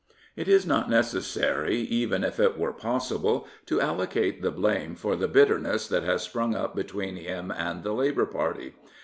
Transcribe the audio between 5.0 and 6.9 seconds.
the bitterness that has sprung up